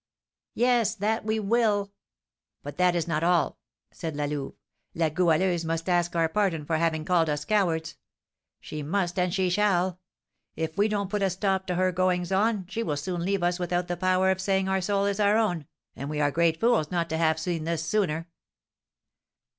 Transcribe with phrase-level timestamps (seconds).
[0.55, 1.91] "Yes, that we will."
[2.63, 3.59] "But that is not all!"
[3.91, 4.55] said La Louve.
[4.95, 7.97] "La Goualeuse must ask our pardon for having called us cowards.
[8.59, 9.99] She must and she shall!
[10.55, 13.59] If we don't put a stop to her goings on, she will soon leave us
[13.59, 16.89] without the power of saying our soul is our own, and we are great fools
[16.89, 18.27] not to have seen this sooner."